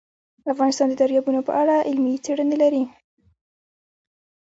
[0.53, 2.83] افغانستان د دریابونه په اړه علمي څېړنې لري.